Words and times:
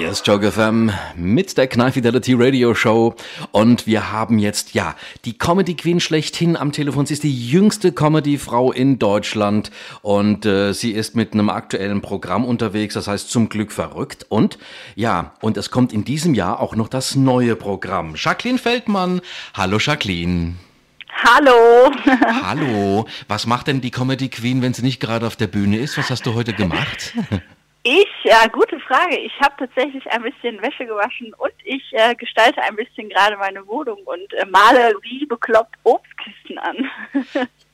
Hier 0.00 0.08
ist 0.08 0.26
Joke 0.26 0.50
FM 0.50 0.90
mit 1.14 1.58
der 1.58 1.66
Knife 1.66 1.92
Fidelity 1.92 2.32
Radio 2.32 2.74
Show 2.74 3.14
und 3.52 3.86
wir 3.86 4.10
haben 4.10 4.38
jetzt, 4.38 4.72
ja, 4.72 4.94
die 5.26 5.36
Comedy 5.36 5.74
Queen 5.74 6.00
schlechthin 6.00 6.56
am 6.56 6.72
Telefon. 6.72 7.04
Sie 7.04 7.12
ist 7.12 7.22
die 7.22 7.50
jüngste 7.50 7.92
Comedy-Frau 7.92 8.72
in 8.72 8.98
Deutschland 8.98 9.70
und 10.00 10.46
äh, 10.46 10.72
sie 10.72 10.92
ist 10.92 11.16
mit 11.16 11.34
einem 11.34 11.50
aktuellen 11.50 12.00
Programm 12.00 12.46
unterwegs, 12.46 12.94
das 12.94 13.08
heißt 13.08 13.28
zum 13.28 13.50
Glück 13.50 13.72
verrückt 13.72 14.24
und 14.30 14.56
ja, 14.94 15.34
und 15.42 15.58
es 15.58 15.70
kommt 15.70 15.92
in 15.92 16.02
diesem 16.06 16.32
Jahr 16.32 16.60
auch 16.60 16.74
noch 16.76 16.88
das 16.88 17.14
neue 17.14 17.54
Programm. 17.54 18.14
Jacqueline 18.16 18.58
Feldmann. 18.58 19.20
Hallo 19.52 19.76
Jacqueline. 19.78 20.54
Hallo. 21.12 21.92
Hallo. 22.42 23.06
Was 23.28 23.46
macht 23.46 23.66
denn 23.66 23.82
die 23.82 23.90
Comedy 23.90 24.30
Queen, 24.30 24.62
wenn 24.62 24.72
sie 24.72 24.80
nicht 24.80 24.98
gerade 24.98 25.26
auf 25.26 25.36
der 25.36 25.48
Bühne 25.48 25.76
ist? 25.76 25.98
Was 25.98 26.08
hast 26.08 26.24
du 26.24 26.32
heute 26.32 26.54
gemacht? 26.54 27.12
Ich, 27.82 28.08
ja, 28.24 28.46
gute 28.48 28.78
Frage. 28.80 29.18
Ich 29.18 29.32
habe 29.40 29.54
tatsächlich 29.58 30.06
ein 30.10 30.22
bisschen 30.22 30.60
Wäsche 30.60 30.84
gewaschen 30.84 31.32
und 31.38 31.52
ich 31.64 31.82
äh, 31.92 32.14
gestalte 32.14 32.60
ein 32.62 32.76
bisschen 32.76 33.08
gerade 33.08 33.36
meine 33.38 33.66
Wohnung 33.66 33.98
und 34.04 34.32
äh, 34.34 34.44
male 34.46 34.94
wie 35.02 35.24
bekloppt 35.24 35.76
Obstkisten 35.84 36.58
an. 36.58 36.90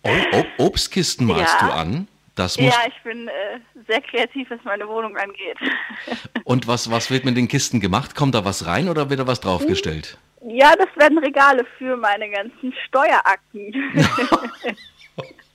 oh, 0.05 0.45
Obstkisten 0.59 1.27
malst 1.27 1.57
ja. 1.61 1.67
du 1.67 1.73
an? 1.73 2.09
Das 2.37 2.59
muss 2.59 2.73
ja, 2.73 2.83
ich 2.87 3.03
bin 3.03 3.29
äh, 3.29 3.59
sehr 3.89 4.01
kreativ, 4.03 4.49
was 4.51 4.61
meine 4.63 4.87
Wohnung 4.87 5.17
angeht. 5.17 5.57
und 6.45 6.69
was, 6.69 6.91
was 6.91 7.11
wird 7.11 7.25
mit 7.25 7.37
den 7.37 7.49
Kisten 7.49 7.81
gemacht? 7.81 8.15
Kommt 8.15 8.35
da 8.35 8.45
was 8.45 8.67
rein 8.67 8.89
oder 8.89 9.11
wird 9.11 9.21
da 9.21 9.27
was 9.27 9.41
draufgestellt? 9.41 10.19
Ja, 10.47 10.77
das 10.77 10.89
werden 10.97 11.19
Regale 11.19 11.67
für 11.79 11.97
meine 11.97 12.31
ganzen 12.31 12.73
Steuerakten. 12.87 13.75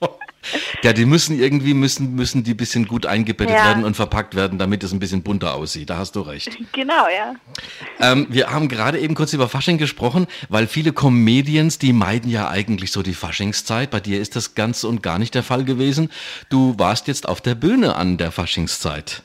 Ja, 0.82 0.92
die 0.92 1.04
müssen 1.04 1.38
irgendwie 1.38 1.74
müssen 1.74 2.14
müssen 2.14 2.44
die 2.44 2.54
bisschen 2.54 2.86
gut 2.86 3.06
eingebettet 3.06 3.56
ja. 3.56 3.64
werden 3.64 3.84
und 3.84 3.94
verpackt 3.94 4.34
werden, 4.34 4.58
damit 4.58 4.82
es 4.82 4.92
ein 4.92 4.98
bisschen 4.98 5.22
bunter 5.22 5.54
aussieht. 5.54 5.90
Da 5.90 5.98
hast 5.98 6.16
du 6.16 6.20
recht. 6.20 6.58
Genau, 6.72 7.06
ja. 7.08 7.34
Ähm, 8.00 8.26
wir 8.30 8.50
haben 8.50 8.68
gerade 8.68 8.98
eben 8.98 9.14
kurz 9.14 9.32
über 9.32 9.48
Fasching 9.48 9.78
gesprochen, 9.78 10.26
weil 10.48 10.66
viele 10.66 10.92
Comedians, 10.92 11.78
die 11.78 11.92
meiden 11.92 12.30
ja 12.30 12.48
eigentlich 12.48 12.92
so 12.92 13.02
die 13.02 13.14
Faschingszeit. 13.14 13.90
Bei 13.90 14.00
dir 14.00 14.20
ist 14.20 14.36
das 14.36 14.54
ganz 14.54 14.84
und 14.84 15.02
gar 15.02 15.18
nicht 15.18 15.34
der 15.34 15.42
Fall 15.42 15.64
gewesen. 15.64 16.10
Du 16.48 16.78
warst 16.78 17.08
jetzt 17.08 17.28
auf 17.28 17.40
der 17.40 17.54
Bühne 17.54 17.96
an 17.96 18.18
der 18.18 18.32
Faschingszeit. 18.32 19.22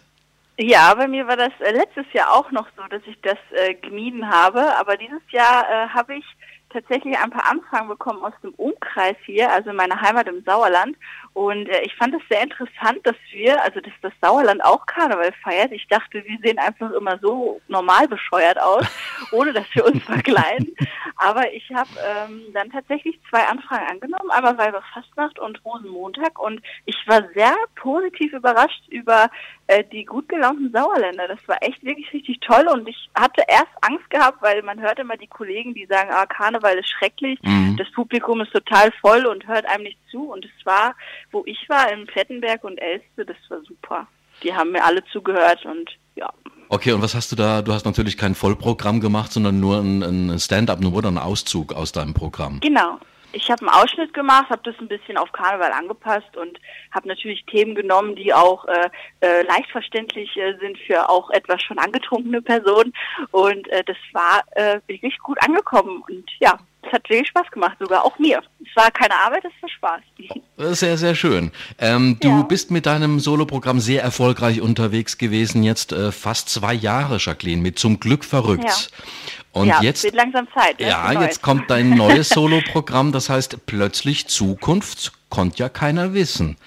Ja, 0.59 0.93
bei 0.95 1.07
mir 1.07 1.27
war 1.27 1.37
das 1.37 1.51
äh, 1.59 1.71
letztes 1.71 2.05
Jahr 2.13 2.33
auch 2.33 2.51
noch 2.51 2.67
so, 2.75 2.83
dass 2.89 3.01
ich 3.05 3.17
das 3.21 3.37
äh, 3.51 3.75
gemieden 3.75 4.27
habe. 4.27 4.75
Aber 4.77 4.97
dieses 4.97 5.21
Jahr 5.31 5.69
äh, 5.69 5.89
habe 5.89 6.15
ich 6.15 6.25
tatsächlich 6.69 7.17
ein 7.17 7.29
paar 7.29 7.49
Anfragen 7.49 7.87
bekommen 7.87 8.23
aus 8.23 8.33
dem 8.43 8.53
Umkreis 8.55 9.15
hier, 9.25 9.51
also 9.51 9.73
meiner 9.73 10.01
Heimat 10.01 10.27
im 10.27 10.43
Sauerland. 10.43 10.97
Und 11.37 11.69
äh, 11.69 11.81
ich 11.83 11.95
fand 11.95 12.15
es 12.15 12.21
sehr 12.31 12.41
interessant, 12.41 12.97
dass 13.03 13.15
wir, 13.31 13.63
also 13.63 13.79
dass 13.79 13.93
das 14.01 14.11
Sauerland 14.23 14.65
auch 14.65 14.87
Karneval 14.87 15.31
feiert. 15.43 15.71
Ich 15.71 15.87
dachte, 15.87 16.25
wir 16.25 16.39
sehen 16.41 16.57
einfach 16.57 16.89
immer 16.93 17.19
so 17.19 17.61
normal 17.67 18.07
bescheuert 18.07 18.59
aus, 18.59 18.83
ohne 19.31 19.53
dass 19.53 19.67
wir 19.73 19.85
uns 19.85 20.03
verkleiden. 20.03 20.75
Aber 21.15 21.53
ich 21.53 21.69
habe 21.71 21.89
ähm, 22.03 22.41
dann 22.53 22.71
tatsächlich 22.71 23.19
zwei 23.29 23.43
Anfragen 23.43 23.85
angenommen, 23.87 24.31
einmal 24.31 24.57
Weiber 24.57 24.81
Fastnacht 24.91 25.37
und 25.37 25.63
Rosenmontag. 25.63 26.39
Und 26.39 26.59
ich 26.85 26.97
war 27.05 27.21
sehr 27.35 27.53
positiv 27.75 28.33
überrascht 28.33 28.87
über 28.89 29.29
äh, 29.67 29.83
die 29.91 30.05
gut 30.05 30.27
gelaunten 30.29 30.71
Sauerländer. 30.71 31.27
Das 31.27 31.39
war 31.45 31.57
echt 31.61 31.83
wirklich 31.83 32.11
richtig 32.13 32.39
toll. 32.39 32.67
Und 32.67 32.87
ich 32.87 33.09
hatte 33.13 33.43
erst 33.47 33.67
Angst 33.81 34.09
gehabt, 34.09 34.41
weil 34.41 34.63
man 34.63 34.81
hört 34.81 34.97
immer 34.97 35.17
die 35.17 35.27
Kollegen, 35.27 35.75
die 35.75 35.85
sagen, 35.85 36.09
ah, 36.11 36.25
Karneval 36.25 36.77
ist 36.77 36.89
schrecklich, 36.89 37.39
mhm. 37.43 37.75
das 37.77 37.91
Publikum 37.91 38.41
ist 38.41 38.53
total 38.53 38.91
voll 39.01 39.25
und 39.27 39.45
hört 39.47 39.65
einem 39.67 39.83
nicht 39.83 39.99
zu. 40.09 40.31
Und 40.31 40.45
es 40.45 40.65
war, 40.65 40.95
wo 41.37 41.43
ich 41.45 41.69
war, 41.69 41.91
in 41.91 42.07
Plettenberg 42.07 42.63
und 42.63 42.77
Elste, 42.79 43.25
das 43.25 43.37
war 43.49 43.61
super. 43.61 44.07
Die 44.43 44.53
haben 44.53 44.71
mir 44.71 44.83
alle 44.83 45.03
zugehört 45.05 45.63
und 45.65 45.89
ja. 46.15 46.31
Okay, 46.69 46.91
und 46.91 47.01
was 47.01 47.15
hast 47.15 47.31
du 47.31 47.35
da? 47.35 47.61
Du 47.61 47.73
hast 47.73 47.85
natürlich 47.85 48.17
kein 48.17 48.35
Vollprogramm 48.35 48.99
gemacht, 48.99 49.31
sondern 49.31 49.59
nur 49.59 49.79
ein, 49.79 50.01
ein 50.03 50.39
Stand-up, 50.39 50.79
nur 50.81 51.05
einen 51.05 51.17
Auszug 51.17 51.73
aus 51.73 51.91
deinem 51.91 52.13
Programm. 52.13 52.59
Genau. 52.59 52.99
Ich 53.33 53.51
habe 53.51 53.61
einen 53.61 53.69
Ausschnitt 53.69 54.13
gemacht, 54.13 54.49
habe 54.49 54.61
das 54.63 54.75
ein 54.79 54.87
bisschen 54.87 55.17
auf 55.17 55.31
Karneval 55.31 55.71
angepasst 55.71 56.35
und 56.37 56.59
habe 56.91 57.07
natürlich 57.07 57.45
Themen 57.45 57.75
genommen, 57.75 58.15
die 58.15 58.33
auch 58.33 58.65
äh, 58.65 58.89
äh, 59.19 59.43
leicht 59.43 59.69
verständlich 59.69 60.35
äh, 60.37 60.57
sind 60.59 60.77
für 60.79 61.09
auch 61.09 61.29
etwas 61.29 61.61
schon 61.61 61.77
angetrunkene 61.77 62.41
Personen. 62.41 62.93
Und 63.31 63.67
äh, 63.69 63.83
das 63.83 63.97
war 64.13 64.41
äh, 64.51 64.79
wirklich 64.87 65.19
gut 65.19 65.37
angekommen. 65.41 66.03
Und 66.07 66.25
ja, 66.39 66.57
es 66.87 66.93
hat 66.93 67.09
wirklich 67.09 67.27
Spaß 67.27 67.49
gemacht, 67.51 67.77
sogar 67.79 68.03
auch 68.03 68.17
mir. 68.19 68.41
Es 68.61 68.75
war 68.75 68.89
keine 68.91 69.15
Arbeit, 69.15 69.43
es 69.45 69.51
war 69.61 69.69
Spaß. 69.69 70.75
Sehr, 70.77 70.97
sehr 70.97 71.15
schön. 71.15 71.51
Ähm, 71.77 72.17
du 72.19 72.29
ja. 72.29 72.41
bist 72.43 72.71
mit 72.71 72.85
deinem 72.85 73.19
Soloprogramm 73.19 73.79
sehr 73.79 74.01
erfolgreich 74.01 74.61
unterwegs 74.61 75.17
gewesen, 75.17 75.63
jetzt 75.63 75.91
äh, 75.91 76.11
fast 76.11 76.49
zwei 76.49 76.73
Jahre, 76.73 77.17
Jacqueline, 77.19 77.61
mit 77.61 77.77
Zum 77.79 77.99
Glück 77.99 78.23
verrückt. 78.23 78.63
Ja. 78.65 79.61
Und 79.61 79.67
ja, 79.67 79.81
jetzt 79.81 80.03
wird 80.03 80.15
langsam 80.15 80.47
Zeit. 80.53 80.79
Ne? 80.79 80.87
Ja, 80.87 81.21
jetzt 81.21 81.41
kommt 81.41 81.69
dein 81.69 81.89
neues 81.95 82.29
Soloprogramm, 82.29 83.11
das 83.11 83.29
heißt 83.29 83.65
plötzlich 83.65 84.27
Zukunft, 84.27 85.13
konnte 85.29 85.57
ja 85.59 85.69
keiner 85.69 86.13
wissen. 86.13 86.57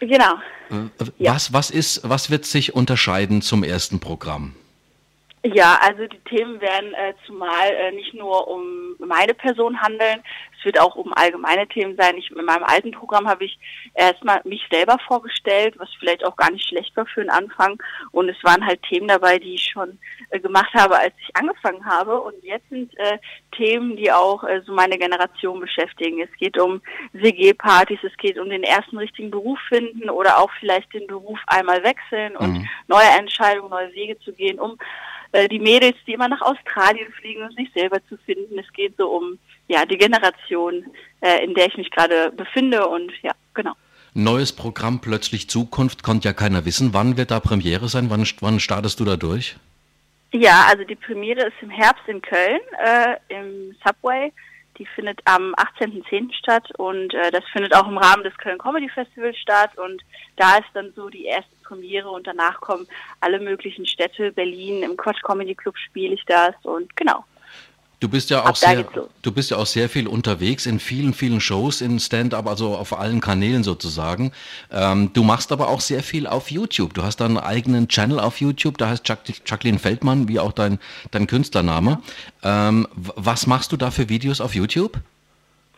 Genau. 0.00 0.34
Was, 0.98 1.12
ja. 1.18 1.36
was 1.52 1.70
ist, 1.70 2.00
was 2.08 2.30
wird 2.30 2.46
sich 2.46 2.74
unterscheiden 2.74 3.42
zum 3.42 3.62
ersten 3.62 4.00
Programm? 4.00 4.54
Ja, 5.44 5.78
also 5.80 6.06
die 6.06 6.20
Themen 6.20 6.60
werden 6.60 6.94
äh, 6.94 7.14
zumal 7.26 7.68
äh, 7.72 7.90
nicht 7.90 8.14
nur 8.14 8.46
um 8.46 8.94
meine 8.98 9.34
Person 9.34 9.80
handeln, 9.80 10.22
es 10.62 10.66
wird 10.66 10.80
auch 10.80 10.94
um 10.94 11.12
allgemeine 11.14 11.66
Themen 11.66 11.96
sein. 11.96 12.16
Ich, 12.16 12.30
in 12.30 12.44
meinem 12.44 12.62
alten 12.62 12.92
Programm 12.92 13.26
habe 13.28 13.44
ich 13.44 13.58
erstmal 13.94 14.40
mich 14.44 14.64
selber 14.70 14.96
vorgestellt, 15.08 15.74
was 15.78 15.88
vielleicht 15.98 16.24
auch 16.24 16.36
gar 16.36 16.52
nicht 16.52 16.68
schlecht 16.68 16.96
war 16.96 17.04
für 17.06 17.20
den 17.20 17.30
Anfang. 17.30 17.82
Und 18.12 18.28
es 18.28 18.36
waren 18.44 18.64
halt 18.64 18.80
Themen 18.84 19.08
dabei, 19.08 19.40
die 19.40 19.54
ich 19.54 19.70
schon 19.72 19.98
äh, 20.30 20.38
gemacht 20.38 20.72
habe, 20.74 20.96
als 20.96 21.14
ich 21.18 21.34
angefangen 21.34 21.84
habe. 21.84 22.20
Und 22.20 22.40
jetzt 22.44 22.68
sind 22.68 22.96
äh, 22.96 23.18
Themen, 23.56 23.96
die 23.96 24.12
auch 24.12 24.44
äh, 24.44 24.60
so 24.64 24.72
meine 24.72 24.98
Generation 24.98 25.58
beschäftigen. 25.58 26.22
Es 26.22 26.32
geht 26.38 26.56
um 26.56 26.80
WG-Partys, 27.14 27.98
es 28.04 28.16
geht 28.18 28.38
um 28.38 28.48
den 28.48 28.62
ersten 28.62 28.98
richtigen 28.98 29.32
Beruf 29.32 29.58
finden 29.68 30.08
oder 30.10 30.38
auch 30.38 30.50
vielleicht 30.60 30.94
den 30.94 31.08
Beruf 31.08 31.40
einmal 31.48 31.82
wechseln 31.82 32.36
und 32.36 32.52
mhm. 32.52 32.68
neue 32.86 33.18
Entscheidungen, 33.18 33.70
neue 33.70 33.92
Wege 33.92 34.16
zu 34.20 34.32
gehen, 34.32 34.60
um 34.60 34.78
äh, 35.32 35.48
die 35.48 35.58
Mädels, 35.58 35.96
die 36.06 36.12
immer 36.12 36.28
nach 36.28 36.40
Australien 36.42 37.10
fliegen, 37.12 37.42
um 37.42 37.50
sich 37.52 37.70
selber 37.72 37.98
zu 38.08 38.16
finden. 38.18 38.58
Es 38.58 38.72
geht 38.72 38.96
so 38.96 39.08
um 39.08 39.38
ja 39.68 39.84
die 39.84 39.98
Generation, 39.98 40.84
äh, 41.20 41.44
in 41.44 41.54
der 41.54 41.66
ich 41.66 41.76
mich 41.76 41.90
gerade 41.90 42.30
befinde 42.30 42.86
und 42.86 43.12
ja, 43.22 43.32
genau. 43.54 43.72
Neues 44.14 44.52
Programm 44.52 45.00
plötzlich 45.00 45.48
Zukunft, 45.48 46.02
konnte 46.02 46.28
ja 46.28 46.34
keiner 46.34 46.66
wissen. 46.66 46.92
Wann 46.92 47.16
wird 47.16 47.30
da 47.30 47.40
Premiere 47.40 47.88
sein? 47.88 48.10
Wann, 48.10 48.26
wann 48.40 48.60
startest 48.60 49.00
du 49.00 49.06
da 49.06 49.16
durch? 49.16 49.56
Ja, 50.32 50.66
also 50.68 50.84
die 50.84 50.96
Premiere 50.96 51.46
ist 51.46 51.56
im 51.62 51.70
Herbst 51.70 52.06
in 52.06 52.20
Köln 52.20 52.60
äh, 52.84 53.16
im 53.28 53.74
Subway. 53.84 54.32
Die 54.82 54.88
findet 54.96 55.20
am 55.26 55.54
18.10. 55.54 56.32
statt 56.32 56.68
und 56.76 57.14
äh, 57.14 57.30
das 57.30 57.44
findet 57.52 57.72
auch 57.72 57.86
im 57.86 57.98
Rahmen 57.98 58.24
des 58.24 58.36
Köln 58.36 58.58
Comedy 58.58 58.88
Festivals 58.88 59.38
statt 59.38 59.78
und 59.78 60.02
da 60.34 60.56
ist 60.56 60.66
dann 60.74 60.92
so 60.96 61.08
die 61.08 61.26
erste 61.26 61.54
Premiere 61.62 62.10
und 62.10 62.26
danach 62.26 62.60
kommen 62.60 62.88
alle 63.20 63.38
möglichen 63.38 63.86
Städte. 63.86 64.32
Berlin, 64.32 64.82
im 64.82 64.96
Quatsch 64.96 65.22
Comedy 65.22 65.54
Club 65.54 65.78
spiele 65.78 66.14
ich 66.14 66.24
das 66.24 66.56
und 66.64 66.96
genau. 66.96 67.24
Du 68.02 68.08
bist 68.08 68.30
ja 68.30 68.44
auch 68.44 68.56
sehr, 68.56 68.84
du 69.22 69.30
bist 69.30 69.52
ja 69.52 69.58
auch 69.58 69.66
sehr 69.66 69.88
viel 69.88 70.08
unterwegs 70.08 70.66
in 70.66 70.80
vielen, 70.80 71.14
vielen 71.14 71.40
Shows 71.40 71.80
in 71.80 72.00
Stand-up, 72.00 72.48
also 72.48 72.74
auf 72.74 72.98
allen 72.98 73.20
Kanälen 73.20 73.62
sozusagen. 73.62 74.32
Ähm, 74.72 75.12
du 75.12 75.22
machst 75.22 75.52
aber 75.52 75.68
auch 75.68 75.80
sehr 75.80 76.02
viel 76.02 76.26
auf 76.26 76.50
YouTube. 76.50 76.94
Du 76.94 77.04
hast 77.04 77.18
deinen 77.18 77.38
eigenen 77.38 77.86
Channel 77.86 78.18
auf 78.18 78.40
YouTube, 78.40 78.76
da 78.76 78.88
heißt 78.88 79.06
Jacqueline 79.06 79.78
Feldmann, 79.78 80.26
wie 80.26 80.40
auch 80.40 80.50
dein, 80.50 80.80
dein 81.12 81.28
Künstlername. 81.28 82.02
Ähm, 82.42 82.88
was 82.90 83.46
machst 83.46 83.70
du 83.70 83.76
da 83.76 83.92
für 83.92 84.08
Videos 84.08 84.40
auf 84.40 84.56
YouTube? 84.56 84.98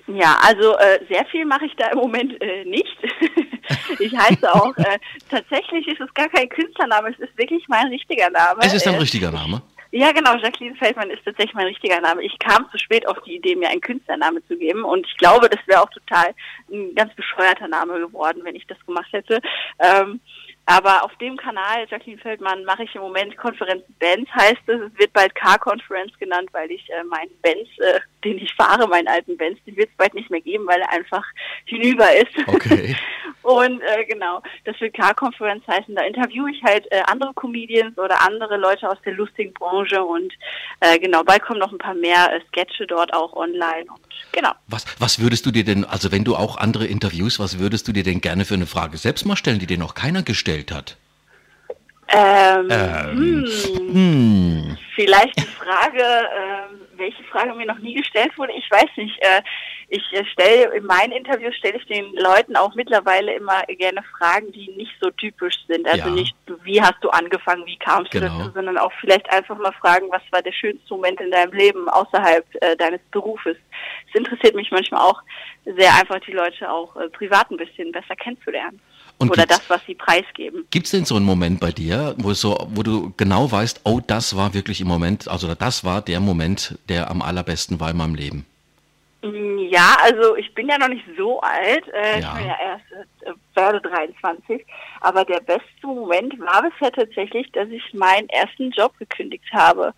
Ja, 0.07 0.39
also 0.41 0.79
äh, 0.79 1.01
sehr 1.11 1.27
viel 1.27 1.45
mache 1.45 1.67
ich 1.67 1.77
da 1.77 1.89
im 1.89 1.99
Moment 1.99 2.41
äh, 2.41 2.65
nicht. 2.65 2.97
ich 3.99 4.17
heiße 4.17 4.51
auch, 4.51 4.75
äh, 4.79 4.99
tatsächlich 5.29 5.87
ist 5.89 6.01
es 6.01 6.13
gar 6.15 6.31
kein 6.31 6.49
Künstlername, 6.49 7.11
es 7.11 7.19
ist 7.19 7.37
wirklich 7.37 7.69
mein 7.69 7.89
richtiger 7.89 8.31
Name. 8.31 8.61
Es 8.63 8.73
ist 8.73 8.89
ein 8.89 8.95
äh, 8.95 8.99
richtiger 8.99 9.31
Name. 9.31 9.61
Ja, 9.97 10.11
genau. 10.11 10.35
Jacqueline 10.35 10.75
Feldmann 10.75 11.09
ist 11.11 11.25
tatsächlich 11.25 11.55
mein 11.55 11.69
richtiger 11.69 12.01
Name. 12.01 12.25
Ich 12.25 12.37
kam 12.41 12.69
zu 12.73 12.79
spät 12.79 13.07
auf 13.07 13.17
die 13.21 13.37
Idee, 13.37 13.55
mir 13.55 13.69
einen 13.69 13.81
Künstlername 13.81 14.45
zu 14.49 14.59
geben. 14.59 14.83
Und 14.83 15.07
ich 15.07 15.17
glaube, 15.19 15.49
das 15.49 15.61
wäre 15.69 15.83
auch 15.83 15.91
total 15.91 16.35
ein 16.69 16.97
ganz 16.97 17.15
bescheuerter 17.15 17.69
Name 17.69 18.01
geworden, 18.01 18.41
wenn 18.43 18.57
ich 18.57 18.67
das 18.67 18.85
gemacht 18.87 19.13
hätte. 19.13 19.41
Ähm, 19.79 20.21
aber 20.67 21.05
auf 21.05 21.15
dem 21.19 21.37
Kanal, 21.37 21.87
Jacqueline 21.89 22.21
Feldmann, 22.21 22.65
mache 22.65 22.83
ich 22.83 22.95
im 22.97 23.03
Moment 23.03 23.37
Konferenzen 23.37 23.95
Benz, 24.01 24.29
heißt 24.35 24.63
es. 24.67 24.81
Es 24.81 24.99
wird 24.99 25.13
bald 25.13 25.33
Car-Conference 25.37 26.19
genannt, 26.19 26.49
weil 26.51 26.73
ich 26.73 26.91
äh, 26.91 27.05
meinen 27.05 27.31
Benz, 27.41 27.69
äh, 27.79 28.01
den 28.25 28.39
ich 28.39 28.53
fahre, 28.55 28.89
meinen 28.89 29.09
alten 29.09 29.37
Benz, 29.37 29.59
den 29.67 29.77
wird 29.77 29.91
es 29.91 29.97
bald 29.97 30.15
nicht 30.15 30.31
mehr 30.31 30.41
geben, 30.41 30.67
weil 30.67 30.81
er 30.81 30.91
einfach 30.91 31.25
hinüber 31.67 32.15
ist. 32.15 32.37
Okay. 32.47 32.97
und 33.43 33.81
äh, 33.81 34.05
genau, 34.07 34.43
das 34.65 34.81
wird 34.81 34.95
Car-Conference 34.95 35.67
heißen. 35.67 35.95
Da 35.95 36.03
interviewe 36.03 36.51
ich 36.51 36.63
halt 36.63 36.91
äh, 36.91 37.03
andere 37.07 37.35
Comedians 37.35 37.97
oder 37.99 38.23
andere 38.23 38.57
Leute 38.57 38.89
aus 38.89 38.99
der 39.05 39.13
lustigen 39.13 39.53
Branche 39.53 40.03
und 40.03 40.33
äh, 40.81 40.99
genau, 40.99 41.23
bald 41.23 41.43
kommen 41.43 41.61
noch 41.61 41.73
ein 41.73 41.79
paar 41.79 41.95
mehr 41.95 42.33
äh, 42.33 42.41
Sketche 42.49 42.87
dort 42.87 43.13
auch 43.13 43.35
online. 43.35 43.85
Und, 43.89 44.01
genau. 44.33 44.53
Was, 44.67 44.87
was 44.99 45.21
würdest 45.21 45.47
du 45.47 45.51
dir 45.51 45.65
denn, 45.65 45.85
also 45.85 46.13
wenn 46.13 46.25
du 46.25 46.37
auch 46.37 46.57
andere 46.57 46.87
interviewst, 46.87 47.39
was 47.39 47.59
würdest 47.59 47.87
du 47.89 47.93
dir 47.93 48.05
denn 48.05 48.21
gerne 48.21 48.45
für 48.45 48.55
eine 48.55 48.67
Frage 48.67 48.97
selbst 48.97 49.27
mal 49.27 49.37
stellen, 49.37 49.59
die 49.59 49.67
dir 49.67 49.79
noch 49.79 49.95
keiner 49.95 50.23
gestellt 50.23 50.73
hat? 50.73 50.97
Ähm, 52.09 52.69
ähm. 52.71 53.17
Hm. 53.17 53.95
Hm. 53.95 54.79
Vielleicht 54.95 55.37
die 55.39 55.47
Frage, 55.47 56.03
äh, 56.03 56.84
welche 56.97 57.23
Frage 57.25 57.55
mir 57.55 57.67
noch 57.67 57.79
nie 57.79 57.95
gestellt 57.95 58.37
wurde, 58.37 58.53
ich 58.53 58.71
weiß 58.71 58.91
nicht. 58.97 59.19
Äh, 59.21 59.43
ich 59.89 60.03
äh, 60.13 60.25
stelle 60.27 60.75
in 60.75 60.85
meinen 60.85 61.13
Interviews 61.13 61.55
stelle 61.57 61.77
ich 61.77 61.87
den 61.87 62.13
Leuten 62.15 62.57
auch 62.57 62.75
mittlerweile 62.75 63.35
immer 63.35 63.63
gerne 63.65 64.03
Fragen, 64.17 64.51
die 64.53 64.71
nicht 64.77 64.93
so 65.01 65.11
typisch 65.11 65.57
sind. 65.69 65.87
Also 65.87 66.09
ja. 66.09 66.15
nicht, 66.15 66.35
wie 66.63 66.81
hast 66.81 67.03
du 67.03 67.11
angefangen, 67.11 67.67
wie 67.67 67.77
kamst 67.77 68.11
genau. 68.11 68.27
du 68.27 68.39
dazu, 68.39 68.51
sondern 68.55 68.79
auch 68.79 68.93
vielleicht 69.01 69.31
einfach 69.33 69.57
mal 69.59 69.73
fragen, 69.73 70.07
was 70.11 70.23
war 70.31 70.43
der 70.43 70.53
schönste 70.53 70.93
Moment 70.95 71.21
in 71.21 71.31
deinem 71.31 71.53
Leben 71.53 71.89
außerhalb 71.89 72.45
äh, 72.61 72.77
deines 72.77 73.01
Berufes. 73.11 73.57
Es 74.09 74.19
interessiert 74.19 74.55
mich 74.55 74.71
manchmal 74.71 75.03
auch 75.03 75.23
sehr 75.65 75.95
einfach, 75.95 76.21
die 76.21 76.33
Leute 76.33 76.71
auch 76.71 76.97
äh, 76.97 77.09
privat 77.09 77.51
ein 77.51 77.57
bisschen 77.57 77.93
besser 77.93 78.17
kennenzulernen. 78.17 78.81
Und 79.19 79.31
oder 79.31 79.47
das, 79.47 79.63
was 79.69 79.81
sie 79.87 79.95
preisgeben. 79.95 80.67
Gibt 80.71 80.87
es 80.87 80.93
denn 80.93 81.05
so 81.05 81.17
einen 81.17 81.25
Moment 81.25 81.61
bei 81.61 81.71
dir, 81.71 82.15
wo, 82.19 82.33
so, 82.35 82.67
wo 82.71 82.83
du 82.83 83.13
genau 83.17 83.51
weißt, 83.51 83.83
oh, 83.85 84.01
das 84.05 84.37
war 84.37 84.55
wirklich 84.55 84.81
im 84.81 84.89
Moment, 84.89 85.29
also 85.29 85.55
das 85.55 85.85
war 85.85 86.03
der 86.03 86.21
Moment, 86.21 86.79
der 86.89 87.11
am 87.11 87.23
allerbesten 87.23 87.79
war 87.79 87.91
in 87.91 87.97
meinem 87.97 88.15
Leben? 88.17 88.45
Mm, 89.23 89.59
ja, 89.71 89.97
also 90.03 90.37
ich 90.37 90.53
bin 90.55 90.69
ja 90.69 90.77
noch 90.79 90.89
nicht 90.89 91.05
so 91.17 91.41
alt, 91.41 91.89
äh, 91.95 92.21
ja. 92.21 92.33
ich 92.33 92.39
bin 92.39 92.47
ja 92.47 92.57
erst 92.61 92.93
äh, 93.23 93.33
werde 93.55 93.81
23, 93.81 94.67
aber 95.01 95.25
der 95.25 95.41
beste 95.41 95.87
Moment 95.87 96.39
war 96.41 96.63
bisher 96.63 96.93
tatsächlich, 96.93 97.51
dass 97.53 97.69
ich 97.69 97.95
meinen 97.95 98.29
ersten 98.29 98.71
Job 98.73 98.99
gekündigt 98.99 99.47
habe. 99.53 99.95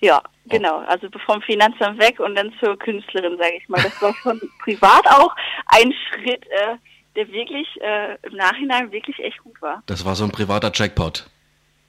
Ja, 0.00 0.20
oh. 0.24 0.48
genau. 0.48 0.78
Also 0.86 1.08
vom 1.26 1.42
Finanzamt 1.42 2.00
weg 2.00 2.18
und 2.18 2.34
dann 2.34 2.52
zur 2.60 2.78
Künstlerin, 2.78 3.36
sage 3.38 3.56
ich 3.56 3.68
mal. 3.68 3.82
Das 3.82 4.00
war 4.00 4.14
schon 4.14 4.40
privat 4.62 5.06
auch 5.06 5.34
ein 5.66 5.92
Schritt, 5.92 6.44
äh, 6.50 6.76
der 7.16 7.28
wirklich 7.28 7.68
äh, 7.80 8.16
im 8.22 8.34
Nachhinein 8.34 8.92
wirklich 8.92 9.18
echt 9.18 9.38
gut 9.38 9.60
war. 9.60 9.82
Das 9.86 10.04
war 10.04 10.14
so 10.14 10.24
ein 10.24 10.30
privater 10.30 10.70
Jackpot. 10.74 11.26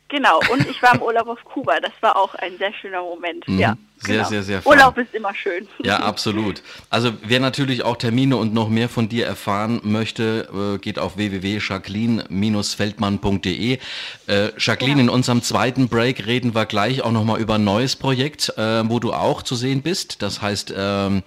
Genau, 0.10 0.40
und 0.52 0.70
ich 0.70 0.81
war 0.84 0.94
im 0.94 1.02
Urlaub 1.02 1.28
auf 1.28 1.44
Kuba. 1.44 1.80
Das 1.80 1.94
war 2.02 2.16
auch 2.16 2.36
ein 2.36 2.58
sehr 2.58 2.74
schöner 2.74 3.02
Moment. 3.02 3.48
Mhm. 3.48 3.60
Ja. 3.60 3.75
Sehr, 4.04 4.18
genau. 4.18 4.30
sehr, 4.30 4.44
sehr 4.44 4.62
fein. 4.62 4.74
Urlaub 4.74 4.98
ist 4.98 5.14
immer 5.14 5.34
schön. 5.34 5.66
Ja, 5.84 6.00
absolut. 6.00 6.62
Also 6.90 7.14
wer 7.24 7.40
natürlich 7.40 7.84
auch 7.84 7.96
Termine 7.96 8.36
und 8.38 8.54
noch 8.54 8.70
mehr 8.70 8.90
von 8.90 9.10
dir 9.10 9.26
erfahren 9.26 9.82
möchte, 9.84 10.76
äh, 10.76 10.80
geht 10.80 11.00
auf 11.00 11.18
www.jacqueline-feldmann.de. 11.18 13.80
Äh, 14.28 14.50
Jacqueline, 14.58 14.98
ja. 14.98 15.04
in 15.04 15.10
unserem 15.10 15.42
zweiten 15.42 15.88
Break 15.88 16.26
reden 16.26 16.54
wir 16.54 16.66
gleich 16.66 17.02
auch 17.02 17.12
nochmal 17.12 17.40
über 17.40 17.56
ein 17.56 17.64
neues 17.64 17.96
Projekt, 17.96 18.50
äh, 18.58 18.90
wo 18.90 19.00
du 19.00 19.14
auch 19.14 19.42
zu 19.42 19.56
sehen 19.56 19.82
bist. 19.82 20.22
Das 20.22 20.42
heißt 20.42 20.74
ähm, 20.76 21.24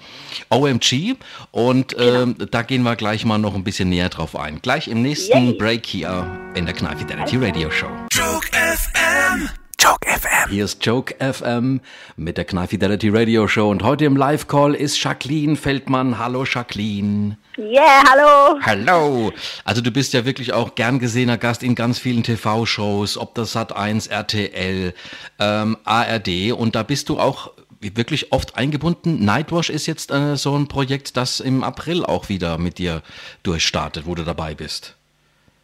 OMG. 0.51 1.15
Und 1.51 1.97
genau. 1.97 2.35
da 2.51 2.61
gehen 2.63 2.83
wir 2.83 2.97
gleich 2.97 3.25
mal 3.25 3.39
noch 3.39 3.55
ein 3.55 3.65
bisschen 3.65 3.89
näher 3.89 4.11
drauf 4.11 4.37
ein. 4.37 4.61
Gleich 4.61 4.89
im 4.89 5.01
nächsten 5.03 5.47
Yay. 5.47 5.57
Break 5.59 5.87
hier 5.87 6.39
in 6.55 6.67
der 6.67 6.75
Knall 6.75 6.97
Fidelity 6.97 7.39
Radio 7.39 7.71
Show. 7.71 7.89
Joke 8.13 8.49
FM. 8.53 9.49
Joke 9.87 10.09
FM. 10.09 10.51
Hier 10.51 10.65
ist 10.65 10.85
Joke 10.85 11.15
FM 11.21 11.81
mit 12.17 12.39
der 12.39 12.45
Knall 12.45 12.67
Fidelity 12.67 13.09
Radio 13.09 13.47
Show 13.47 13.71
und 13.71 13.85
heute 13.85 14.05
im 14.05 14.17
Live-Call 14.17 14.75
ist 14.75 15.01
Jacqueline 15.01 15.55
Feldmann. 15.55 16.19
Hallo 16.19 16.45
Jacqueline. 16.45 17.39
Yeah, 17.57 18.03
hallo. 18.11 18.59
Hallo. 18.63 19.33
Also 19.63 19.83
du 19.83 19.93
bist 19.93 20.13
ja 20.13 20.25
wirklich 20.25 20.53
auch 20.53 20.75
gern 20.75 20.99
gesehener 20.99 21.39
Gast 21.39 21.63
in 21.63 21.77
ganz 21.77 22.01
vielen 22.01 22.25
TV-Shows, 22.25 23.17
ob 23.17 23.37
das 23.37 23.55
Sat1, 23.55 24.11
RTL, 24.11 24.93
ähm, 25.39 25.77
ARD 25.85 26.51
und 26.51 26.75
da 26.75 26.83
bist 26.83 27.09
du 27.09 27.21
auch 27.21 27.53
wirklich 27.81 28.33
oft 28.33 28.57
eingebunden. 28.57 29.25
Nightwash 29.25 29.71
ist 29.71 29.87
jetzt 29.87 30.11
äh, 30.11 30.37
so 30.37 30.59
ein 30.59 30.67
Projekt, 30.67 31.17
das 31.17 31.39
im 31.39 31.63
April 31.63 32.05
auch 32.05 32.29
wieder 32.29 32.59
mit 32.59 32.79
dir 32.79 33.03
durchstartet, 33.45 34.05
wo 34.05 34.17
du 34.17 34.25
dabei 34.25 34.57
bist. 34.57 34.96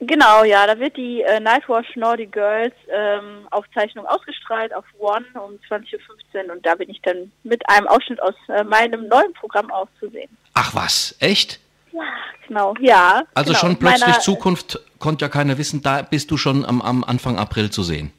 Genau, 0.04 0.42
ja, 0.42 0.66
da 0.66 0.78
wird 0.80 0.96
die 0.96 1.22
äh, 1.22 1.38
Nightwatch 1.38 1.94
Naughty 1.94 2.26
Girls 2.26 2.74
ähm, 2.90 3.46
Aufzeichnung 3.52 4.04
ausgestrahlt 4.04 4.74
auf 4.74 4.84
One 4.98 5.24
um 5.34 5.52
20.15 5.70 5.94
Uhr 6.48 6.52
und 6.52 6.66
da 6.66 6.74
bin 6.74 6.90
ich 6.90 7.00
dann 7.02 7.30
mit 7.44 7.68
einem 7.68 7.86
Ausschnitt 7.86 8.20
aus 8.20 8.34
äh, 8.48 8.64
meinem 8.64 9.06
neuen 9.06 9.32
Programm 9.34 9.70
auszusehen. 9.70 10.36
Ach 10.54 10.74
was, 10.74 11.14
echt? 11.20 11.60
Ja, 11.92 12.00
genau, 12.48 12.74
ja. 12.80 13.22
Also 13.34 13.52
genau. 13.52 13.60
schon 13.60 13.76
plötzlich 13.76 14.00
Meiner, 14.08 14.18
Zukunft, 14.18 14.80
konnte 14.98 15.24
ja 15.24 15.28
keiner 15.28 15.56
wissen, 15.56 15.82
da 15.82 16.02
bist 16.02 16.32
du 16.32 16.36
schon 16.36 16.64
am, 16.64 16.82
am 16.82 17.04
Anfang 17.04 17.38
April 17.38 17.70
zu 17.70 17.84
sehen. 17.84 18.12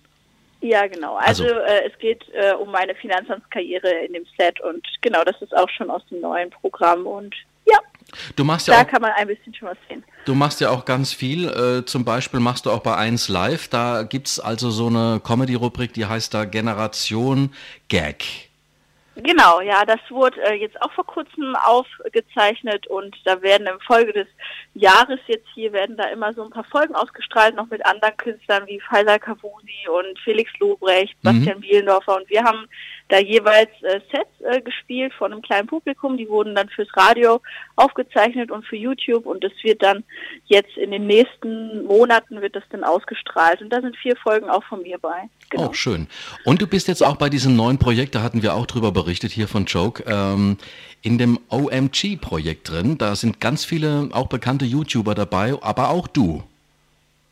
Ja, 0.62 0.88
genau. 0.88 1.18
Also, 1.18 1.44
also 1.44 1.56
äh, 1.56 1.90
es 1.92 2.00
geht 2.00 2.24
äh, 2.34 2.54
um 2.54 2.72
meine 2.72 2.96
Finanzamtskarriere 2.96 4.06
in 4.06 4.14
dem 4.14 4.26
Set 4.38 4.62
und 4.62 4.88
genau, 5.02 5.26
das 5.26 5.42
ist 5.42 5.54
auch 5.54 5.70
schon 5.70 5.90
aus 5.90 6.06
dem 6.10 6.22
neuen 6.22 6.50
Programm 6.50 7.06
und. 7.06 7.36
Du 8.36 8.44
machst 8.44 8.68
ja 8.68 8.76
da 8.76 8.82
auch, 8.82 8.88
kann 8.88 9.02
man 9.02 9.12
ein 9.12 9.28
bisschen 9.28 9.54
schon 9.54 9.70
was 9.70 9.78
sehen. 9.88 10.04
Du 10.26 10.36
machst 10.36 10.62
ja 10.62 10.70
auch 10.70 10.86
ganz 10.86 11.14
viel. 11.14 11.48
Äh, 11.50 11.86
zum 11.86 12.06
Beispiel 12.06 12.40
machst 12.40 12.66
du 12.66 12.72
auch 12.72 12.82
bei 12.82 12.96
1 12.96 13.30
Live. 13.30 13.68
Da 13.68 14.04
gibt 14.04 14.28
es 14.28 14.40
also 14.40 14.70
so 14.72 14.88
eine 14.88 15.22
Comedy-Rubrik, 15.24 15.94
die 15.94 16.06
heißt 16.06 16.34
da 16.34 16.46
Generation 16.46 17.54
Gag. 17.88 18.50
Genau, 19.16 19.62
ja, 19.62 19.86
das 19.86 20.00
wurde 20.10 20.42
äh, 20.42 20.56
jetzt 20.56 20.82
auch 20.82 20.92
vor 20.94 21.06
kurzem 21.06 21.56
aufgezeichnet 21.56 22.88
und 22.88 23.16
da 23.26 23.44
werden 23.44 23.68
im 23.68 23.80
Folge 23.82 24.12
des 24.12 24.28
Jahres 24.74 25.20
jetzt 25.28 25.48
hier 25.54 25.72
werden 25.72 25.96
da 25.98 26.06
immer 26.06 26.34
so 26.34 26.44
ein 26.44 26.50
paar 26.50 26.64
Folgen 26.64 26.96
ausgestrahlt, 26.96 27.56
noch 27.56 27.70
mit 27.70 27.86
anderen 27.86 28.18
Künstlern 28.18 28.66
wie 28.66 28.80
Faisal 28.80 29.20
Kavusi 29.20 29.88
und 29.88 30.18
Felix 30.24 30.52
Lobrecht, 30.58 31.16
mhm. 31.22 31.28
Bastian 31.28 31.60
Bielendorfer 31.60 32.18
und 32.18 32.28
wir 32.28 32.44
haben 32.44 32.68
da 33.10 33.20
jeweils 33.20 33.70
äh, 33.82 34.00
Sets 34.12 34.42
äh, 34.42 34.62
gespielt 34.62 35.14
von 35.14 35.32
einem 35.32 35.42
kleinen 35.42 35.68
Publikum, 35.68 36.18
die 36.18 36.28
wurden 36.30 36.56
dann 36.56 36.70
fürs 36.70 36.88
Radio 36.94 37.42
aufgezeichnet 37.76 38.52
und 38.52 38.66
für 38.66 38.76
YouTube 38.76 39.26
und 39.26 39.44
das 39.44 39.52
wird 39.64 39.84
dann 39.84 40.04
jetzt 40.46 40.78
in 40.78 40.92
den 40.92 41.08
nächsten 41.08 41.86
Monaten 41.86 42.42
wird 42.42 42.56
das 42.56 42.64
dann 42.70 42.84
ausgestrahlt 42.84 43.62
und 43.62 43.70
da 43.70 43.82
sind 43.82 43.96
vier 43.98 44.16
Folgen 44.16 44.50
auch 44.50 44.64
von 44.64 44.82
mir 44.82 44.98
bei. 44.98 45.30
Genau. 45.50 45.70
Oh, 45.70 45.74
schön. 45.74 46.08
Und 46.46 46.62
du 46.62 46.68
bist 46.68 46.88
jetzt 46.88 47.04
auch 47.04 47.18
bei 47.18 47.30
diesem 47.30 47.56
neuen 47.56 47.78
Projekt, 47.78 48.16
da 48.16 48.24
hatten 48.24 48.42
wir 48.42 48.56
auch 48.56 48.66
drüber 48.66 48.92
berichtet 48.92 49.32
hier 49.32 49.48
von 49.48 49.66
Joke, 49.66 50.04
ähm, 50.08 50.58
in 51.02 51.18
dem 51.18 51.40
OMG-Projekt 51.50 52.70
drin. 52.70 52.98
Da 52.98 53.16
sind 53.16 53.40
ganz 53.40 53.66
viele 53.66 54.10
auch 54.14 54.28
bekannte 54.28 54.66
YouTuber 54.66 55.14
dabei, 55.14 55.54
aber 55.62 55.90
auch 55.90 56.08
du. 56.08 56.44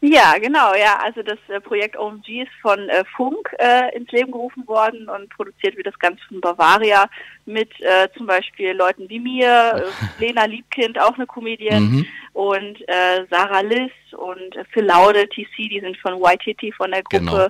Ja, 0.04 0.34
genau, 0.40 0.74
ja. 0.74 0.98
Also 1.04 1.22
das 1.22 1.38
äh, 1.48 1.62
Projekt 1.62 1.96
OMG 1.96 2.42
ist 2.42 2.52
von 2.62 2.90
äh, 2.90 3.04
Funk 3.16 3.54
äh, 3.60 3.96
ins 3.96 4.12
Leben 4.12 4.32
gerufen 4.32 4.68
worden 4.68 5.08
und 5.08 5.30
produziert 5.30 5.78
wird 5.78 5.86
das 5.86 6.00
Ganze 6.00 6.24
von 6.28 6.42
Bavaria 6.42 7.08
mit 7.46 7.70
äh, 7.82 8.10
zum 8.18 8.26
Beispiel 8.26 8.72
Leuten 8.72 9.08
wie 9.10 9.20
mir, 9.20 9.76
äh, 9.76 10.20
Lena 10.20 10.46
Liebkind, 10.46 11.00
auch 11.00 11.16
eine 11.16 11.28
Comedian, 11.28 11.84
mhm. 11.84 12.06
und 12.34 12.82
äh, 12.90 13.26
Sarah 13.30 13.62
Liss 13.62 13.92
und 14.18 14.58
Phil 14.72 14.86
Laude, 14.86 15.30
TC, 15.30 15.70
die 15.70 15.80
sind 15.80 15.96
von 15.98 16.20
YTT 16.20 16.74
von 16.76 16.90
der 16.90 17.04
Gruppe. 17.04 17.20
Genau. 17.20 17.48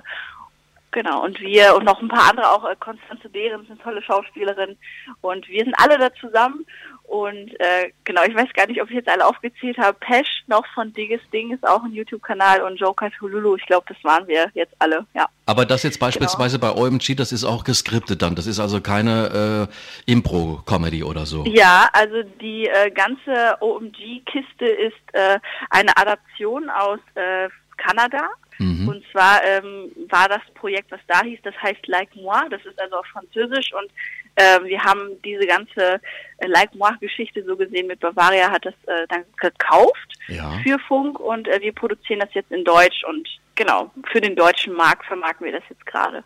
Genau, 0.92 1.24
und 1.24 1.40
wir 1.40 1.74
und 1.74 1.84
noch 1.84 2.02
ein 2.02 2.08
paar 2.08 2.28
andere, 2.28 2.50
auch 2.50 2.68
äh, 2.68 2.76
Konstanze 2.78 3.30
Behrens, 3.30 3.68
eine 3.70 3.78
tolle 3.78 4.02
Schauspielerin. 4.02 4.76
Und 5.22 5.48
wir 5.48 5.64
sind 5.64 5.74
alle 5.78 5.96
da 5.98 6.12
zusammen. 6.14 6.66
Und 7.04 7.58
äh, 7.60 7.92
genau, 8.04 8.22
ich 8.24 8.34
weiß 8.34 8.52
gar 8.54 8.66
nicht, 8.66 8.80
ob 8.80 8.90
ich 8.90 8.96
jetzt 8.96 9.08
alle 9.08 9.26
aufgezählt 9.26 9.78
habe. 9.78 9.96
Pesh 10.00 10.44
noch 10.48 10.66
von 10.74 10.92
Digges 10.92 11.20
Ding 11.32 11.52
ist 11.52 11.66
auch 11.66 11.82
ein 11.82 11.92
YouTube-Kanal 11.92 12.62
und 12.62 12.76
Joker 12.76 13.10
Tululu, 13.10 13.56
ich 13.56 13.66
glaube, 13.66 13.86
das 13.88 13.96
waren 14.04 14.26
wir 14.28 14.50
jetzt 14.52 14.74
alle, 14.78 15.06
ja. 15.14 15.26
Aber 15.46 15.64
das 15.64 15.82
jetzt 15.82 15.98
beispielsweise 15.98 16.58
genau. 16.58 16.74
bei 16.74 16.80
OMG, 16.80 17.16
das 17.16 17.32
ist 17.32 17.44
auch 17.44 17.64
geskriptet 17.64 18.20
dann. 18.20 18.34
Das 18.34 18.46
ist 18.46 18.60
also 18.60 18.80
keine 18.82 19.68
äh, 20.06 20.10
Impro-Comedy 20.12 21.04
oder 21.04 21.24
so. 21.24 21.44
Ja, 21.46 21.88
also 21.92 22.22
die 22.22 22.68
äh, 22.68 22.90
ganze 22.90 23.56
OMG-Kiste 23.60 24.66
ist 24.66 25.14
äh, 25.14 25.38
eine 25.70 25.96
Adaption 25.96 26.68
aus 26.68 27.00
äh, 27.14 27.48
Kanada 27.78 28.28
Mhm. 28.58 28.88
Und 28.88 29.04
zwar 29.10 29.42
ähm, 29.44 29.90
war 30.08 30.28
das 30.28 30.42
Projekt, 30.54 30.90
was 30.90 31.00
da 31.06 31.22
hieß, 31.22 31.40
das 31.42 31.54
heißt 31.62 31.86
Like 31.86 32.14
Moi, 32.16 32.48
das 32.50 32.64
ist 32.64 32.80
also 32.80 32.96
auf 32.96 33.06
Französisch 33.06 33.72
und 33.72 33.90
äh, 34.36 34.64
wir 34.64 34.82
haben 34.82 35.20
diese 35.24 35.46
ganze 35.46 36.00
äh, 36.38 36.46
Like 36.46 36.74
Moi-Geschichte 36.74 37.44
so 37.44 37.56
gesehen 37.56 37.86
mit 37.86 38.00
Bavaria 38.00 38.50
hat 38.50 38.64
das 38.64 38.74
äh, 38.86 39.06
dann 39.08 39.24
gekauft 39.36 40.18
ja. 40.28 40.58
für 40.62 40.78
Funk 40.78 41.20
und 41.20 41.48
äh, 41.48 41.60
wir 41.60 41.72
produzieren 41.72 42.20
das 42.20 42.32
jetzt 42.32 42.50
in 42.50 42.64
Deutsch 42.64 43.04
und 43.08 43.28
genau, 43.54 43.90
für 44.10 44.20
den 44.20 44.36
deutschen 44.36 44.74
Markt 44.74 45.04
vermarkten 45.06 45.46
wir 45.46 45.52
das 45.52 45.64
jetzt 45.68 45.84
gerade. 45.86 46.24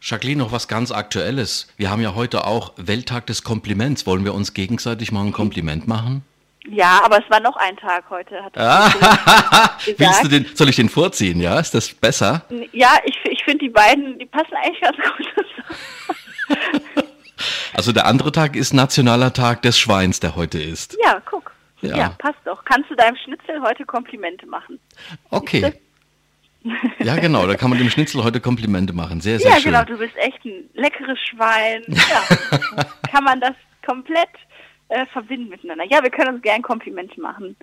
Jacqueline, 0.00 0.42
noch 0.42 0.50
was 0.50 0.66
ganz 0.66 0.90
Aktuelles. 0.90 1.72
Wir 1.76 1.88
haben 1.88 2.02
ja 2.02 2.16
heute 2.16 2.44
auch 2.44 2.72
Welttag 2.76 3.26
des 3.26 3.44
Kompliments. 3.44 4.04
Wollen 4.04 4.24
wir 4.24 4.34
uns 4.34 4.52
gegenseitig 4.52 5.12
mal 5.12 5.24
ein 5.24 5.32
Kompliment 5.32 5.86
machen? 5.86 6.24
Ja, 6.68 7.00
aber 7.04 7.18
es 7.18 7.28
war 7.28 7.40
noch 7.40 7.56
ein 7.56 7.76
Tag 7.76 8.04
heute. 8.08 8.42
Hat 8.42 8.56
ah, 8.56 8.90
Willst 9.96 10.24
du 10.24 10.28
den, 10.28 10.46
soll 10.54 10.68
ich 10.68 10.76
den 10.76 10.88
vorziehen, 10.88 11.40
ja? 11.40 11.58
Ist 11.58 11.74
das 11.74 11.92
besser? 11.92 12.44
Ja, 12.72 12.98
ich, 13.04 13.18
ich 13.24 13.42
finde 13.44 13.64
die 13.64 13.70
beiden, 13.70 14.18
die 14.18 14.26
passen 14.26 14.54
eigentlich 14.54 14.80
ganz 14.80 14.96
gut 14.96 15.26
Also 17.74 17.92
der 17.92 18.06
andere 18.06 18.30
Tag 18.30 18.54
ist 18.54 18.72
Nationaler 18.72 19.32
Tag 19.32 19.62
des 19.62 19.78
Schweins, 19.78 20.20
der 20.20 20.36
heute 20.36 20.60
ist. 20.60 20.96
Ja, 21.02 21.20
guck. 21.24 21.52
Ja. 21.80 21.96
ja 21.96 22.08
passt 22.18 22.38
doch. 22.44 22.64
Kannst 22.64 22.90
du 22.90 22.94
deinem 22.94 23.16
Schnitzel 23.16 23.60
heute 23.60 23.84
Komplimente 23.84 24.46
machen? 24.46 24.78
Okay. 25.30 25.72
Ja, 27.00 27.16
genau, 27.16 27.44
da 27.48 27.56
kann 27.56 27.70
man 27.70 27.78
dem 27.80 27.90
Schnitzel 27.90 28.22
heute 28.22 28.40
Komplimente 28.40 28.92
machen. 28.92 29.20
Sehr, 29.20 29.40
sehr 29.40 29.50
ja, 29.50 29.56
schön. 29.56 29.72
Ja, 29.72 29.82
genau, 29.82 29.96
du 29.96 29.98
bist 29.98 30.16
echt 30.16 30.44
ein 30.44 30.70
leckeres 30.74 31.18
Schwein. 31.18 31.82
Ja. 31.88 32.84
kann 33.10 33.24
man 33.24 33.40
das 33.40 33.54
komplett 33.84 34.28
äh, 34.92 35.06
verbinden 35.06 35.48
miteinander. 35.48 35.84
Ja, 35.88 36.02
wir 36.02 36.10
können 36.10 36.34
uns 36.34 36.42
gern 36.42 36.62
Komplimente 36.62 37.20
machen. 37.20 37.56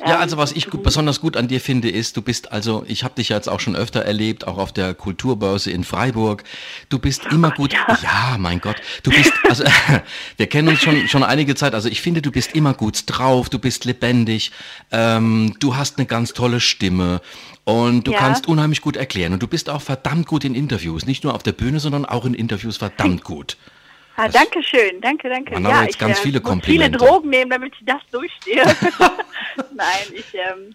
Ja, 0.00 0.16
ähm, 0.16 0.20
also 0.20 0.36
was 0.36 0.52
ich 0.52 0.68
gut, 0.68 0.82
besonders 0.82 1.20
gut 1.20 1.36
an 1.36 1.48
dir 1.48 1.60
finde, 1.60 1.88
ist, 1.88 2.16
du 2.16 2.22
bist 2.22 2.52
also, 2.52 2.84
ich 2.88 3.04
habe 3.04 3.14
dich 3.14 3.28
jetzt 3.28 3.48
auch 3.48 3.60
schon 3.60 3.76
öfter 3.76 4.00
erlebt, 4.00 4.46
auch 4.46 4.58
auf 4.58 4.72
der 4.72 4.92
Kulturbörse 4.92 5.70
in 5.70 5.84
Freiburg. 5.84 6.42
Du 6.88 6.98
bist 6.98 7.22
oh 7.26 7.34
immer 7.34 7.50
Gott, 7.50 7.56
gut. 7.56 7.72
Ja. 7.72 7.98
ja. 8.02 8.36
mein 8.38 8.60
Gott. 8.60 8.76
Du 9.02 9.10
bist, 9.10 9.32
also 9.48 9.64
wir 10.36 10.46
kennen 10.48 10.68
uns 10.68 10.80
schon 10.80 11.08
schon 11.08 11.22
einige 11.22 11.54
Zeit. 11.54 11.74
Also 11.74 11.88
ich 11.88 12.02
finde, 12.02 12.22
du 12.22 12.32
bist 12.32 12.54
immer 12.54 12.74
gut 12.74 13.04
drauf. 13.06 13.48
Du 13.48 13.58
bist 13.58 13.84
lebendig. 13.84 14.50
Ähm, 14.90 15.54
du 15.60 15.76
hast 15.76 15.98
eine 15.98 16.06
ganz 16.06 16.32
tolle 16.32 16.60
Stimme 16.60 17.20
und 17.64 18.06
du 18.06 18.12
ja. 18.12 18.18
kannst 18.18 18.48
unheimlich 18.48 18.80
gut 18.80 18.96
erklären. 18.96 19.32
Und 19.32 19.42
du 19.42 19.46
bist 19.46 19.70
auch 19.70 19.82
verdammt 19.82 20.26
gut 20.26 20.44
in 20.44 20.54
Interviews, 20.54 21.06
nicht 21.06 21.22
nur 21.22 21.34
auf 21.34 21.42
der 21.42 21.52
Bühne, 21.52 21.78
sondern 21.80 22.04
auch 22.04 22.24
in 22.24 22.34
Interviews 22.34 22.78
verdammt 22.78 23.22
gut. 23.24 23.56
Ah, 24.20 24.26
danke 24.26 24.60
schön, 24.64 25.00
danke, 25.00 25.28
danke. 25.28 25.54
Man 25.54 25.70
ja, 25.70 25.82
jetzt 25.82 25.94
ich 25.94 25.98
ganz 25.98 26.18
äh, 26.18 26.22
viele 26.22 26.40
Komplimente. 26.40 26.98
viele 26.98 27.10
Drogen 27.10 27.30
nehmen, 27.30 27.50
damit 27.50 27.72
ich 27.78 27.86
das 27.86 28.02
durchstehe. 28.10 28.64
Nein, 29.72 30.06
ich 30.12 30.34
ähm, 30.34 30.74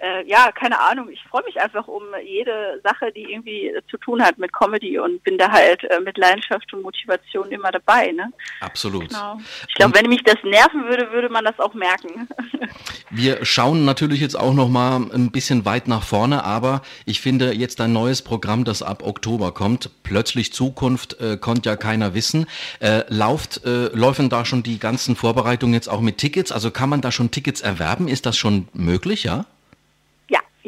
äh, 0.00 0.26
ja, 0.26 0.50
keine 0.52 0.80
Ahnung, 0.80 1.08
ich 1.10 1.22
freue 1.24 1.44
mich 1.44 1.60
einfach 1.60 1.86
um 1.86 2.02
jede 2.24 2.80
Sache, 2.82 3.12
die 3.12 3.30
irgendwie 3.30 3.74
zu 3.90 3.96
tun 3.98 4.22
hat 4.22 4.38
mit 4.38 4.52
Comedy 4.52 4.98
und 4.98 5.22
bin 5.24 5.36
da 5.38 5.50
halt 5.50 5.84
äh, 5.84 6.00
mit 6.00 6.16
Leidenschaft 6.16 6.72
und 6.72 6.82
Motivation 6.82 7.50
immer 7.50 7.70
dabei. 7.70 8.12
Ne? 8.12 8.32
Absolut. 8.60 9.08
Genau. 9.08 9.38
Ich 9.68 9.74
glaube, 9.74 9.98
wenn 9.98 10.08
mich 10.08 10.22
das 10.22 10.42
nerven 10.42 10.84
würde, 10.88 11.10
würde 11.12 11.28
man 11.28 11.44
das 11.44 11.58
auch 11.58 11.74
merken. 11.74 12.28
Wir 13.10 13.44
schauen 13.44 13.86
natürlich 13.86 14.20
jetzt 14.20 14.38
auch 14.38 14.52
noch 14.52 14.68
mal 14.68 14.96
ein 14.96 15.30
bisschen 15.30 15.64
weit 15.64 15.88
nach 15.88 16.02
vorne, 16.02 16.44
aber 16.44 16.82
ich 17.06 17.20
finde 17.20 17.54
jetzt 17.54 17.80
ein 17.80 17.92
neues 17.92 18.20
Programm, 18.20 18.64
das 18.64 18.82
ab 18.82 19.02
Oktober 19.02 19.52
kommt, 19.52 19.90
plötzlich 20.02 20.52
Zukunft, 20.52 21.18
äh, 21.20 21.38
konnte 21.38 21.70
ja 21.70 21.76
keiner 21.76 22.12
wissen. 22.12 22.46
Äh, 22.80 23.04
lauft, 23.08 23.64
äh, 23.64 23.86
laufen 23.94 24.28
da 24.28 24.44
schon 24.44 24.62
die 24.62 24.78
ganzen 24.78 25.16
Vorbereitungen 25.16 25.74
jetzt 25.74 25.88
auch 25.88 26.02
mit 26.02 26.18
Tickets? 26.18 26.52
Also 26.52 26.70
kann 26.70 26.90
man 26.90 27.00
da 27.00 27.10
schon 27.10 27.30
Tickets 27.30 27.62
erwerben? 27.62 28.08
Ist 28.08 28.26
das 28.26 28.36
schon 28.36 28.68
möglich, 28.74 29.24
ja? 29.24 29.46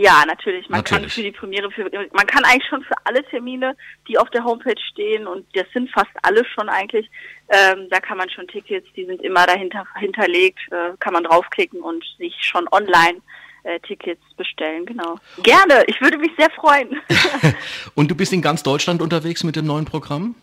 Ja, 0.00 0.24
natürlich. 0.26 0.66
Man 0.70 0.78
natürlich. 0.78 1.02
kann 1.02 1.10
für 1.10 1.22
die 1.22 1.30
Premiere, 1.30 1.70
für, 1.70 1.90
man 2.12 2.26
kann 2.26 2.42
eigentlich 2.44 2.66
schon 2.70 2.82
für 2.84 2.94
alle 3.04 3.22
Termine, 3.24 3.76
die 4.08 4.16
auf 4.16 4.30
der 4.30 4.42
Homepage 4.44 4.80
stehen, 4.90 5.26
und 5.26 5.44
das 5.54 5.66
sind 5.74 5.90
fast 5.90 6.08
alle 6.22 6.42
schon 6.46 6.70
eigentlich, 6.70 7.10
ähm, 7.48 7.86
da 7.90 8.00
kann 8.00 8.16
man 8.16 8.30
schon 8.30 8.48
Tickets, 8.48 8.88
die 8.96 9.04
sind 9.04 9.20
immer 9.20 9.44
dahinter 9.44 9.86
hinterlegt, 9.98 10.58
äh, 10.70 10.96
kann 11.00 11.12
man 11.12 11.24
draufklicken 11.24 11.82
und 11.82 12.02
sich 12.16 12.34
schon 12.40 12.66
online 12.72 13.20
äh, 13.64 13.78
Tickets 13.80 14.22
bestellen, 14.38 14.86
genau. 14.86 15.16
Gerne, 15.42 15.84
ich 15.86 16.00
würde 16.00 16.16
mich 16.16 16.32
sehr 16.38 16.50
freuen. 16.52 16.98
und 17.94 18.10
du 18.10 18.14
bist 18.14 18.32
in 18.32 18.40
ganz 18.40 18.62
Deutschland 18.62 19.02
unterwegs 19.02 19.44
mit 19.44 19.54
dem 19.54 19.66
neuen 19.66 19.84
Programm? 19.84 20.34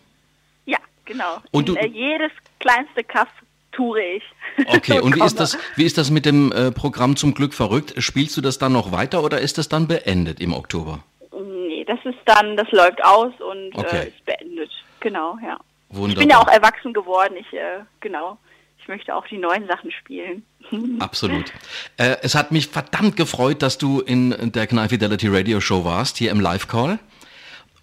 Ja, 0.68 0.78
genau. 1.06 1.42
Und 1.50 1.70
in, 1.70 1.74
du, 1.74 1.82
äh, 1.82 1.88
jedes 1.88 2.32
kleinste 2.60 3.04
Kaff 3.04 3.30
toure 3.78 4.02
ich. 4.02 4.24
Okay, 4.68 5.00
und 5.02 5.16
wie 5.16 5.24
ist 5.24 5.40
das, 5.40 5.58
wie 5.76 5.86
ist 5.86 5.98
das 5.98 6.12
mit 6.12 6.26
dem 6.26 6.52
äh, 6.52 6.72
Programm 6.72 7.16
zum 7.16 7.34
Glück 7.34 7.54
verrückt? 7.54 7.94
Spielst 7.98 8.36
du 8.36 8.42
das 8.42 8.58
dann 8.58 8.74
noch 8.74 8.92
weiter 8.92 9.24
oder 9.24 9.40
ist 9.40 9.58
das 9.58 9.70
dann 9.70 9.88
beendet 9.88 10.40
im 10.42 10.54
Oktober? 10.54 11.00
Nee, 11.32 11.86
das 11.86 12.00
ist 12.04 12.20
dann, 12.26 12.58
das 12.58 12.70
läuft 12.72 13.04
aus 13.04 13.34
und 13.40 13.76
äh, 13.76 13.80
okay. 13.80 13.98
äh, 13.98 14.08
ist 14.08 14.26
beendet. 14.26 14.72
Genau, 15.00 15.38
ja. 15.44 15.58
Wunderbar. 15.90 16.10
Ich 16.10 16.18
bin 16.18 16.30
ja 16.30 16.40
auch 16.40 16.48
erwachsen 16.48 16.94
geworden, 16.94 17.36
ich, 17.38 17.54
äh, 17.54 17.80
genau. 18.02 18.38
Ich 18.80 18.88
möchte 18.88 19.14
auch 19.16 19.28
die 19.28 19.38
neuen 19.38 19.68
Sachen 19.68 19.92
spielen. 19.92 20.46
Absolut. 21.00 21.52
Äh, 21.98 22.18
es 22.22 22.36
hat 22.36 22.52
mich 22.52 22.68
verdammt 22.68 23.18
gefreut, 23.18 23.62
dass 23.62 23.78
du 23.78 24.00
in 24.00 24.52
der 24.54 24.66
Knall 24.68 24.90
Fidelity 24.90 25.28
Radio 25.28 25.60
Show 25.60 25.84
warst, 25.84 26.18
hier 26.18 26.32
im 26.32 26.40
Live-Call. 26.40 27.00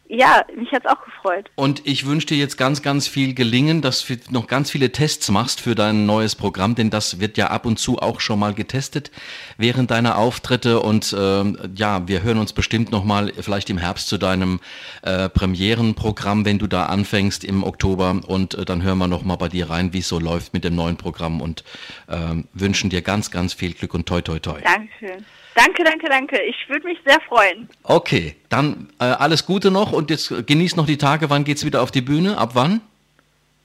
Ja, 0.06 0.44
mich 0.54 0.70
hat's 0.70 0.84
auch 0.86 1.02
gefreut. 1.02 1.50
Und 1.54 1.86
ich 1.86 2.06
wünsche 2.06 2.26
dir 2.26 2.36
jetzt 2.36 2.58
ganz, 2.58 2.82
ganz 2.82 3.08
viel 3.08 3.34
gelingen, 3.34 3.80
dass 3.80 4.04
du 4.04 4.16
noch 4.30 4.46
ganz 4.46 4.70
viele 4.70 4.92
Tests 4.92 5.30
machst 5.30 5.62
für 5.62 5.74
dein 5.74 6.04
neues 6.04 6.34
Programm, 6.34 6.74
denn 6.74 6.90
das 6.90 7.20
wird 7.20 7.38
ja 7.38 7.46
ab 7.46 7.64
und 7.64 7.78
zu 7.78 7.98
auch 7.98 8.20
schon 8.20 8.38
mal 8.38 8.52
getestet 8.52 9.10
während 9.56 9.90
deiner 9.90 10.18
Auftritte. 10.18 10.80
Und 10.80 11.12
äh, 11.14 11.44
ja, 11.74 12.06
wir 12.06 12.22
hören 12.22 12.38
uns 12.38 12.52
bestimmt 12.52 12.90
noch 12.90 13.04
mal 13.04 13.32
vielleicht 13.40 13.70
im 13.70 13.78
Herbst 13.78 14.08
zu 14.08 14.18
deinem 14.18 14.60
äh, 15.02 15.30
Premierenprogramm, 15.30 16.44
wenn 16.44 16.58
du 16.58 16.66
da 16.66 16.86
anfängst 16.86 17.42
im 17.42 17.64
Oktober. 17.64 18.20
Und 18.26 18.54
äh, 18.54 18.64
dann 18.66 18.82
hören 18.82 18.98
wir 18.98 19.08
noch 19.08 19.24
mal 19.24 19.36
bei 19.36 19.48
dir 19.48 19.70
rein, 19.70 19.94
wie 19.94 20.00
es 20.00 20.08
so 20.08 20.18
läuft 20.18 20.52
mit 20.52 20.64
dem 20.64 20.74
neuen 20.74 20.98
Programm 20.98 21.40
und 21.40 21.64
äh, 22.08 22.42
wünschen 22.52 22.90
dir 22.90 23.00
ganz, 23.00 23.30
ganz 23.30 23.54
viel 23.54 23.72
Glück 23.72 23.94
und 23.94 24.06
toi, 24.06 24.20
toi, 24.20 24.38
toi. 24.38 24.60
Dankeschön. 24.60 25.24
Danke, 25.54 25.84
danke, 25.84 26.08
danke. 26.08 26.42
Ich 26.42 26.68
würde 26.68 26.86
mich 26.86 26.98
sehr 27.06 27.20
freuen. 27.28 27.68
Okay, 27.84 28.34
dann 28.48 28.88
äh, 28.98 29.04
alles 29.04 29.46
Gute 29.46 29.70
noch 29.70 29.92
und 29.92 30.10
jetzt 30.10 30.46
genieß 30.46 30.76
noch 30.76 30.86
die 30.86 30.98
Tage. 30.98 31.30
Wann 31.30 31.44
geht's 31.44 31.64
wieder 31.64 31.82
auf 31.82 31.90
die 31.90 32.00
Bühne? 32.00 32.38
Ab 32.38 32.50
wann? 32.54 32.80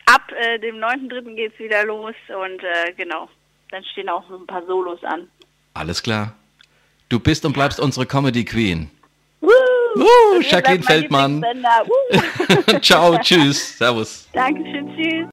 Ab 0.06 0.32
äh, 0.32 0.60
dem 0.60 0.76
9.3. 0.78 1.36
geht's 1.36 1.58
wieder 1.60 1.86
los 1.86 2.16
und 2.30 2.64
äh, 2.64 2.94
genau, 2.96 3.30
dann 3.72 3.84
stehen 3.86 4.10
auch 4.10 4.30
ein 4.30 4.46
paar 4.46 4.66
Solos 4.66 5.04
an. 5.04 5.28
Alles 5.74 6.02
klar. 6.04 6.34
Du 7.10 7.20
bist 7.20 7.46
und 7.46 7.54
bleibst 7.54 7.80
unsere 7.80 8.06
Comedy 8.06 8.46
Queen. 8.46 8.92
Woo! 9.42 9.50
Woo, 9.96 10.42
Jacqueline 10.42 10.84
Feldmann. 10.84 11.44
Ciao, 12.82 13.18
tschüss, 13.22 13.78
servus. 13.78 14.28
Dankeschön, 14.34 14.96
tschüss. 14.96 15.28